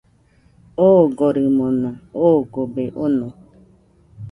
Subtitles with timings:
[0.89, 1.89] Ogorimona
[2.29, 3.27] ogobe ono.